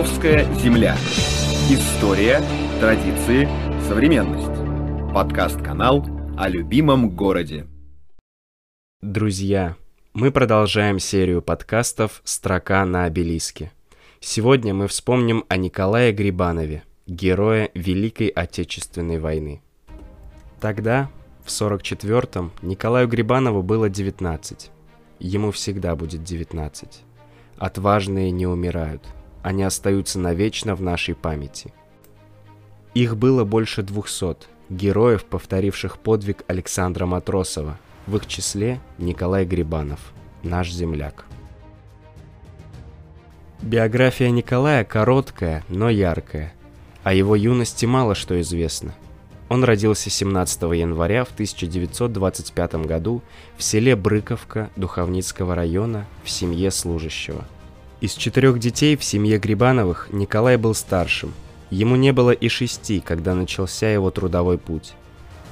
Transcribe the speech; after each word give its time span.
Львовская 0.00 0.50
земля. 0.54 0.96
История, 1.68 2.40
традиции, 2.80 3.46
современность. 3.86 5.12
Подкаст-канал 5.12 6.06
о 6.38 6.48
любимом 6.48 7.10
городе. 7.10 7.66
Друзья, 9.02 9.76
мы 10.14 10.30
продолжаем 10.32 10.98
серию 10.98 11.42
подкастов 11.42 12.22
«Строка 12.24 12.82
на 12.86 13.04
обелиске». 13.04 13.72
Сегодня 14.20 14.72
мы 14.72 14.88
вспомним 14.88 15.44
о 15.48 15.58
Николае 15.58 16.12
Грибанове, 16.12 16.82
герое 17.06 17.70
Великой 17.74 18.28
Отечественной 18.28 19.18
войны. 19.18 19.60
Тогда, 20.62 21.10
в 21.44 21.48
44-м, 21.48 22.52
Николаю 22.62 23.06
Грибанову 23.06 23.62
было 23.62 23.90
19. 23.90 24.70
Ему 25.18 25.50
всегда 25.50 25.94
будет 25.94 26.24
19. 26.24 27.02
Отважные 27.58 28.30
не 28.30 28.46
умирают, 28.46 29.02
они 29.42 29.62
остаются 29.62 30.18
навечно 30.18 30.74
в 30.74 30.82
нашей 30.82 31.14
памяти. 31.14 31.72
Их 32.94 33.16
было 33.16 33.44
больше 33.44 33.82
200, 33.82 34.48
героев, 34.68 35.24
повторивших 35.24 35.98
подвиг 35.98 36.44
Александра 36.48 37.06
Матросова, 37.06 37.78
в 38.06 38.16
их 38.16 38.26
числе 38.26 38.80
Николай 38.98 39.44
Грибанов, 39.44 40.12
наш 40.42 40.70
земляк. 40.70 41.24
Биография 43.62 44.30
Николая 44.30 44.84
короткая, 44.84 45.64
но 45.68 45.90
яркая. 45.90 46.54
О 47.02 47.12
его 47.12 47.36
юности 47.36 47.86
мало 47.86 48.14
что 48.14 48.40
известно. 48.40 48.94
Он 49.50 49.64
родился 49.64 50.10
17 50.10 50.62
января 50.62 51.24
в 51.24 51.32
1925 51.32 52.74
году 52.86 53.22
в 53.56 53.62
селе 53.62 53.96
Брыковка 53.96 54.70
Духовницкого 54.76 55.54
района 55.54 56.06
в 56.22 56.30
семье 56.30 56.70
служащего. 56.70 57.44
Из 58.00 58.14
четырех 58.14 58.58
детей 58.58 58.96
в 58.96 59.04
семье 59.04 59.38
Грибановых 59.38 60.08
Николай 60.10 60.56
был 60.56 60.74
старшим. 60.74 61.34
Ему 61.68 61.96
не 61.96 62.12
было 62.12 62.30
и 62.30 62.48
шести, 62.48 63.00
когда 63.00 63.34
начался 63.34 63.90
его 63.90 64.10
трудовой 64.10 64.56
путь. 64.56 64.94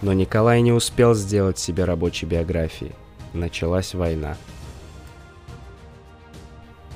Но 0.00 0.12
Николай 0.12 0.60
не 0.60 0.70
успел 0.70 1.14
сделать 1.14 1.58
себе 1.58 1.84
рабочей 1.84 2.26
биографии. 2.26 2.92
Началась 3.32 3.94
война. 3.94 4.36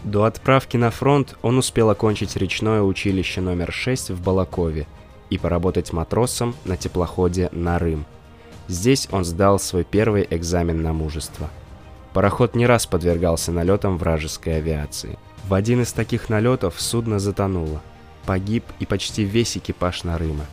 До 0.04 0.24
отправки 0.24 0.76
на 0.76 0.92
фронт 0.92 1.36
он 1.42 1.58
успел 1.58 1.90
окончить 1.90 2.36
речное 2.36 2.82
училище 2.82 3.40
номер 3.40 3.72
6 3.72 4.10
в 4.10 4.22
Балакове 4.22 4.86
и 5.30 5.36
поработать 5.36 5.92
матросом 5.92 6.54
на 6.64 6.76
теплоходе 6.76 7.48
«Нарым». 7.50 8.06
Здесь 8.68 9.08
он 9.10 9.24
сдал 9.24 9.58
свой 9.58 9.82
первый 9.82 10.28
экзамен 10.30 10.80
на 10.80 10.92
мужество. 10.92 11.50
Пароход 12.12 12.54
не 12.54 12.66
раз 12.66 12.86
подвергался 12.86 13.50
налетам 13.50 13.98
вражеской 13.98 14.56
авиации. 14.58 15.18
В 15.46 15.54
один 15.54 15.82
из 15.82 15.92
таких 15.92 16.28
налетов 16.28 16.80
судно 16.80 17.18
затонуло. 17.18 17.80
Погиб 18.26 18.64
и 18.78 18.86
почти 18.86 19.24
весь 19.24 19.56
экипаж 19.56 20.04
Нарыма. 20.04 20.46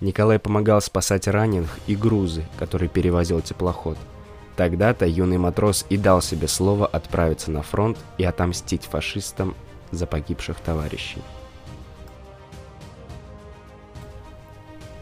Николай 0.00 0.38
помогал 0.38 0.80
спасать 0.80 1.26
раненых 1.26 1.78
и 1.86 1.96
грузы, 1.96 2.44
которые 2.58 2.88
перевозил 2.88 3.40
теплоход– 3.40 3.96
Тогда-то 4.56 5.04
юный 5.04 5.36
матрос 5.36 5.84
и 5.90 5.98
дал 5.98 6.22
себе 6.22 6.48
слово 6.48 6.86
отправиться 6.86 7.50
на 7.50 7.62
фронт 7.62 7.98
и 8.16 8.24
отомстить 8.24 8.84
фашистам 8.84 9.54
за 9.90 10.06
погибших 10.06 10.58
товарищей. 10.60 11.22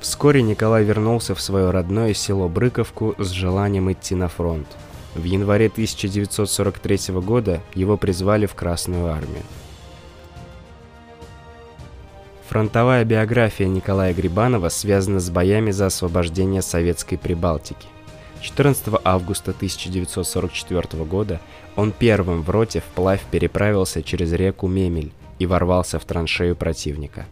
Вскоре 0.01 0.43
Николай 0.43 0.85
вернулся 0.85 1.35
в 1.35 1.41
свое 1.41 1.71
родное 1.71 2.13
село 2.15 2.49
Брыковку 2.49 3.15
с 3.19 3.31
желанием 3.31 3.91
идти 3.91 4.15
на 4.15 4.29
фронт. 4.29 4.67
В 5.15 5.23
январе 5.25 5.67
1943 5.67 7.15
года 7.21 7.61
его 7.75 7.97
призвали 7.97 8.47
в 8.47 8.55
Красную 8.55 9.07
армию. 9.07 9.43
Фронтовая 12.49 13.05
биография 13.05 13.67
Николая 13.69 14.13
Грибанова 14.13 14.69
связана 14.69 15.21
с 15.21 15.31
боями 15.31 15.71
за 15.71 15.87
освобождение 15.87 16.63
Советской 16.63 17.17
Прибалтики. 17.17 17.87
14 18.41 19.01
августа 19.05 19.53
1944 19.53 21.05
года 21.05 21.41
он 21.77 21.93
первым 21.93 22.43
в 22.43 22.51
роте 22.51 22.81
вплавь 22.81 23.23
переправился 23.31 24.03
через 24.03 24.33
реку 24.33 24.69
Мемель 24.69 25.13
и 25.39 25.47
ворвался 25.47 25.99
в 25.99 26.05
траншею 26.05 26.55
противника. 26.55 27.27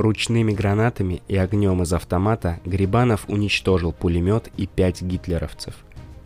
Ручными 0.00 0.52
гранатами 0.52 1.20
и 1.28 1.36
огнем 1.36 1.82
из 1.82 1.92
автомата 1.92 2.58
Грибанов 2.64 3.26
уничтожил 3.28 3.92
пулемет 3.92 4.48
и 4.56 4.66
пять 4.66 5.02
гитлеровцев. 5.02 5.74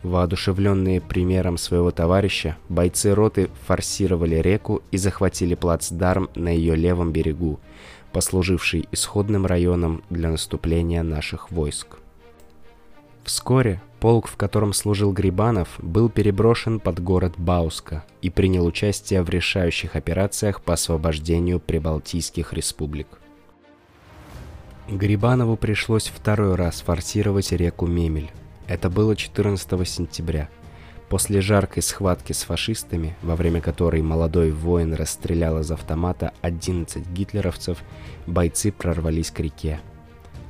Воодушевленные 0.04 1.00
примером 1.00 1.58
своего 1.58 1.90
товарища, 1.90 2.56
бойцы 2.68 3.12
роты 3.12 3.50
форсировали 3.66 4.36
реку 4.36 4.80
и 4.92 4.96
захватили 4.96 5.56
плацдарм 5.56 6.30
на 6.36 6.50
ее 6.50 6.76
левом 6.76 7.10
берегу, 7.10 7.58
послуживший 8.12 8.86
исходным 8.92 9.44
районом 9.44 10.04
для 10.08 10.30
наступления 10.30 11.02
наших 11.02 11.50
войск. 11.50 11.96
Вскоре 13.24 13.82
полк, 13.98 14.28
в 14.28 14.36
котором 14.36 14.72
служил 14.72 15.12
Грибанов, 15.12 15.68
был 15.78 16.08
переброшен 16.08 16.78
под 16.78 17.02
город 17.02 17.34
Бауска 17.38 18.04
и 18.22 18.30
принял 18.30 18.66
участие 18.66 19.22
в 19.22 19.30
решающих 19.30 19.96
операциях 19.96 20.62
по 20.62 20.74
освобождению 20.74 21.58
прибалтийских 21.58 22.52
республик. 22.52 23.08
Грибанову 24.88 25.56
пришлось 25.56 26.08
второй 26.08 26.56
раз 26.56 26.82
форсировать 26.82 27.52
реку 27.52 27.86
Мемель. 27.86 28.30
Это 28.66 28.90
было 28.90 29.16
14 29.16 29.88
сентября. 29.88 30.50
После 31.08 31.40
жаркой 31.40 31.82
схватки 31.82 32.34
с 32.34 32.42
фашистами, 32.42 33.16
во 33.22 33.34
время 33.34 33.62
которой 33.62 34.02
молодой 34.02 34.50
воин 34.52 34.92
расстрелял 34.92 35.58
из 35.60 35.70
автомата 35.70 36.34
11 36.42 37.06
гитлеровцев, 37.08 37.78
бойцы 38.26 38.72
прорвались 38.72 39.30
к 39.30 39.40
реке. 39.40 39.80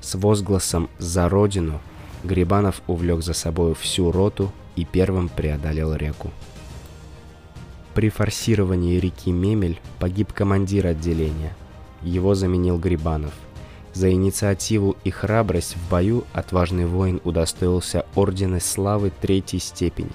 С 0.00 0.16
возгласом 0.16 0.90
«За 0.98 1.28
Родину!» 1.28 1.80
Грибанов 2.24 2.82
увлек 2.88 3.22
за 3.22 3.34
собой 3.34 3.74
всю 3.74 4.10
роту 4.10 4.50
и 4.74 4.84
первым 4.84 5.28
преодолел 5.28 5.94
реку. 5.94 6.32
При 7.94 8.08
форсировании 8.08 8.98
реки 8.98 9.30
Мемель 9.30 9.80
погиб 10.00 10.32
командир 10.32 10.88
отделения. 10.88 11.54
Его 12.02 12.34
заменил 12.34 12.78
Грибанов. 12.78 13.32
За 13.94 14.10
инициативу 14.10 14.96
и 15.04 15.10
храбрость 15.10 15.76
в 15.76 15.90
бою 15.90 16.24
отважный 16.34 16.84
воин 16.84 17.20
удостоился 17.24 18.04
ордена 18.14 18.60
славы 18.60 19.10
третьей 19.10 19.60
степени. 19.60 20.10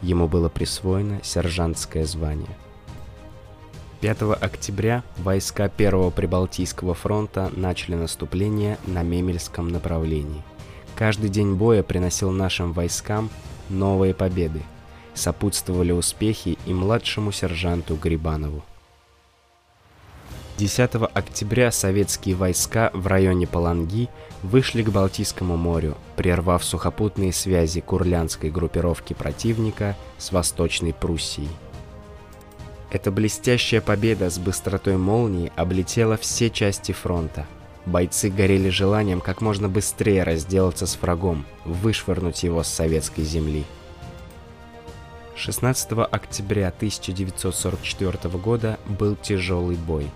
Ему 0.00 0.28
было 0.28 0.48
присвоено 0.48 1.20
сержантское 1.22 2.06
звание. 2.06 2.56
5 4.00 4.22
октября 4.40 5.02
войска 5.18 5.68
Первого 5.68 6.10
Прибалтийского 6.10 6.94
фронта 6.94 7.50
начали 7.54 7.96
наступление 7.96 8.78
на 8.86 9.02
Мемельском 9.02 9.68
направлении– 9.68 10.42
Каждый 10.96 11.28
день 11.28 11.54
боя 11.54 11.82
приносил 11.82 12.30
нашим 12.30 12.72
войскам 12.72 13.28
новые 13.68 14.14
победы. 14.14 14.62
Сопутствовали 15.12 15.92
успехи 15.92 16.58
и 16.64 16.72
младшему 16.72 17.32
сержанту 17.32 17.96
Грибанову. 17.96 18.64
10 20.56 20.90
октября 21.12 21.70
советские 21.70 22.34
войска 22.34 22.90
в 22.94 23.06
районе 23.06 23.46
Паланги 23.46 24.08
вышли 24.42 24.82
к 24.82 24.88
Балтийскому 24.88 25.56
морю, 25.56 25.96
прервав 26.16 26.64
сухопутные 26.64 27.32
связи 27.32 27.80
курлянской 27.80 28.50
группировки 28.50 29.12
противника 29.12 29.96
с 30.18 30.32
Восточной 30.32 30.94
Пруссией. 30.94 31.50
Эта 32.90 33.10
блестящая 33.10 33.80
победа 33.80 34.30
с 34.30 34.38
быстротой 34.38 34.96
молнии 34.96 35.52
облетела 35.56 36.16
все 36.16 36.50
части 36.50 36.92
фронта– 36.92 37.46
Бойцы 37.86 38.30
горели 38.30 38.68
желанием 38.68 39.20
как 39.20 39.40
можно 39.40 39.68
быстрее 39.68 40.24
разделаться 40.24 40.88
с 40.88 41.00
врагом, 41.00 41.46
вышвырнуть 41.64 42.42
его 42.42 42.64
с 42.64 42.68
советской 42.68 43.22
земли. 43.22 43.64
16 45.36 45.92
октября 46.10 46.68
1944 46.68 48.36
года 48.38 48.80
был 48.86 49.14
тяжелый 49.14 49.76
бой. 49.76 50.10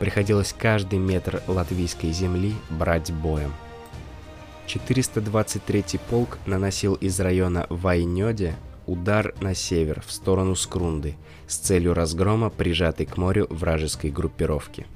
Приходилось 0.00 0.54
каждый 0.58 0.98
метр 0.98 1.42
латвийской 1.46 2.10
земли 2.10 2.54
брать 2.70 3.12
боем. 3.12 3.52
423-й 4.66 5.98
полк 6.08 6.38
наносил 6.46 6.94
из 6.94 7.20
района 7.20 7.66
Вайнёде 7.68 8.56
удар 8.86 9.34
на 9.42 9.54
север 9.54 10.02
в 10.06 10.10
сторону 10.10 10.56
Скрунды 10.56 11.16
с 11.46 11.56
целью 11.56 11.92
разгрома 11.92 12.48
прижатой 12.48 13.04
к 13.04 13.18
морю 13.18 13.46
вражеской 13.50 14.10
группировки. 14.10 14.86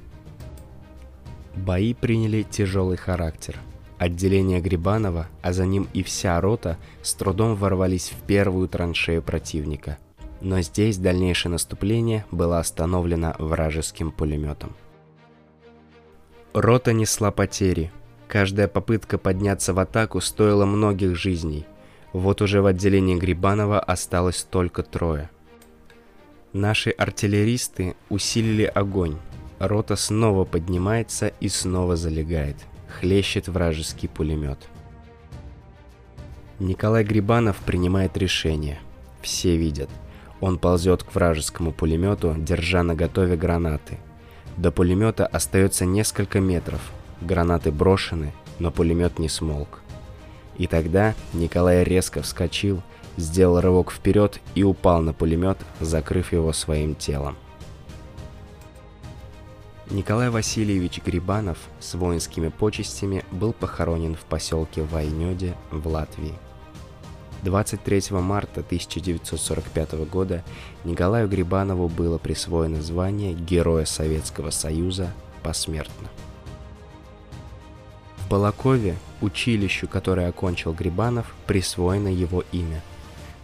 Бои 1.54 1.92
приняли 1.92 2.42
тяжелый 2.42 2.96
характер. 2.96 3.58
Отделение 3.98 4.60
Грибанова, 4.60 5.26
а 5.42 5.52
за 5.52 5.66
ним 5.66 5.86
и 5.92 6.02
вся 6.02 6.40
рота, 6.40 6.78
с 7.02 7.12
трудом 7.12 7.56
ворвались 7.56 8.08
в 8.08 8.26
первую 8.26 8.68
траншею 8.68 9.22
противника. 9.22 9.98
Но 10.40 10.62
здесь 10.62 10.96
дальнейшее 10.96 11.52
наступление 11.52 12.24
было 12.30 12.58
остановлено 12.58 13.34
вражеским 13.38 14.10
пулеметом. 14.10 14.74
Рота 16.54 16.92
несла 16.92 17.32
потери. 17.32 17.90
Каждая 18.28 18.68
попытка 18.68 19.18
подняться 19.18 19.74
в 19.74 19.80
атаку 19.80 20.20
стоила 20.20 20.64
многих 20.64 21.16
жизней. 21.16 21.66
Вот 22.12 22.42
уже 22.42 22.62
в 22.62 22.66
отделении 22.66 23.16
Грибанова 23.16 23.80
осталось 23.80 24.46
только 24.48 24.84
трое. 24.84 25.30
Наши 26.52 26.90
артиллеристы 26.90 27.96
усилили 28.08 28.62
огонь. 28.62 29.16
Рота 29.58 29.96
снова 29.96 30.44
поднимается 30.44 31.32
и 31.40 31.48
снова 31.48 31.96
залегает. 31.96 32.56
Хлещет 33.00 33.48
вражеский 33.48 34.08
пулемет. 34.08 34.60
Николай 36.60 37.02
Грибанов 37.02 37.56
принимает 37.56 38.16
решение. 38.16 38.78
Все 39.22 39.56
видят. 39.56 39.90
Он 40.40 40.58
ползет 40.58 41.02
к 41.02 41.16
вражескому 41.16 41.72
пулемету, 41.72 42.36
держа 42.38 42.84
на 42.84 42.94
готове 42.94 43.36
гранаты. 43.36 43.98
До 44.56 44.70
пулемета 44.70 45.26
остается 45.26 45.84
несколько 45.84 46.40
метров. 46.40 46.80
Гранаты 47.20 47.72
брошены, 47.72 48.32
но 48.58 48.70
пулемет 48.70 49.18
не 49.18 49.28
смолк. 49.28 49.80
И 50.58 50.66
тогда 50.66 51.14
Николай 51.32 51.82
резко 51.82 52.22
вскочил, 52.22 52.82
сделал 53.16 53.60
рывок 53.60 53.90
вперед 53.90 54.40
и 54.54 54.62
упал 54.62 55.02
на 55.02 55.12
пулемет, 55.12 55.58
закрыв 55.80 56.32
его 56.32 56.52
своим 56.52 56.94
телом. 56.94 57.36
Николай 59.90 60.30
Васильевич 60.30 61.02
Грибанов 61.04 61.58
с 61.78 61.94
воинскими 61.94 62.48
почестями 62.48 63.24
был 63.30 63.52
похоронен 63.52 64.14
в 64.14 64.20
поселке 64.20 64.82
Вайнёде 64.82 65.54
в 65.70 65.86
Латвии. 65.86 66.34
23 67.44 68.16
марта 68.18 68.60
1945 68.60 69.92
года 70.08 70.42
Николаю 70.84 71.28
Грибанову 71.28 71.88
было 71.88 72.16
присвоено 72.16 72.80
звание 72.80 73.34
Героя 73.34 73.84
Советского 73.84 74.50
Союза 74.50 75.12
посмертно. 75.42 76.08
В 78.16 78.30
Балакове, 78.30 78.96
училищу, 79.20 79.86
которое 79.86 80.28
окончил 80.28 80.72
Грибанов, 80.72 81.34
присвоено 81.46 82.08
его 82.08 82.42
имя. 82.50 82.82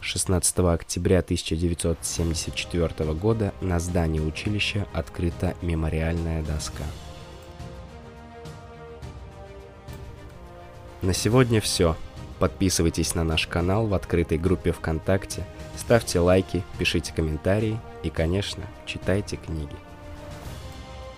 16 0.00 0.58
октября 0.60 1.18
1974 1.18 3.12
года 3.12 3.52
на 3.60 3.78
здании 3.78 4.20
училища 4.20 4.86
открыта 4.94 5.54
мемориальная 5.60 6.42
доска. 6.42 6.84
На 11.02 11.12
сегодня 11.12 11.60
все. 11.60 11.96
Подписывайтесь 12.40 13.14
на 13.14 13.22
наш 13.22 13.46
канал 13.46 13.86
в 13.86 13.92
открытой 13.92 14.38
группе 14.38 14.72
ВКонтакте, 14.72 15.44
ставьте 15.76 16.20
лайки, 16.20 16.64
пишите 16.78 17.12
комментарии 17.12 17.78
и, 18.02 18.08
конечно, 18.08 18.64
читайте 18.86 19.36
книги. 19.36 19.76